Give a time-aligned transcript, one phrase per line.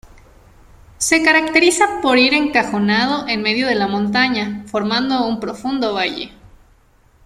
[0.97, 6.33] Se caracteriza por ir encajonado en medio de la montaña, formando un profundo valle.